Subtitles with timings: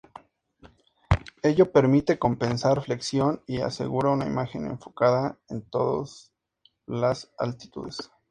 [1.43, 6.33] Ello permite compensar flexión y asegura una imagen enfocada en todos
[6.87, 8.09] las altitudes.